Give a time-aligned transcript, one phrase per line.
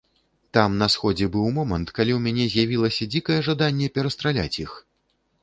[0.57, 4.71] Там на сходзе быў момант, калі ў мяне з'явілася дзікае жаданне перастраляць іх.